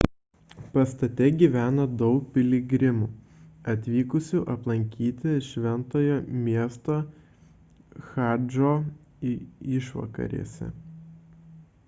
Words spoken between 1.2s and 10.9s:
gyveno daug piligrimų atvykusių aplankyti šventojo miesto chadžo išvakarėse